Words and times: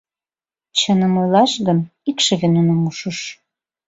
Чыным 0.77 1.13
ойлаш 1.21 1.51
гын, 1.67 1.79
икшыве 2.09 2.47
нуным 2.55 2.79
ушыш. 2.89 3.19